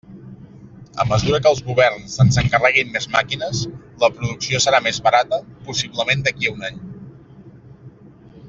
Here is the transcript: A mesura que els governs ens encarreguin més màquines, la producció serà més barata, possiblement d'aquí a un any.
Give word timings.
A 1.03 1.03
mesura 1.09 1.39
que 1.47 1.49
els 1.49 1.59
governs 1.67 2.15
ens 2.23 2.39
encarreguin 2.43 2.89
més 2.95 3.07
màquines, 3.17 3.61
la 4.05 4.11
producció 4.15 4.63
serà 4.65 4.83
més 4.87 5.03
barata, 5.09 5.41
possiblement 5.69 6.25
d'aquí 6.29 6.51
a 6.53 6.57
un 6.59 6.67
any. 6.73 6.83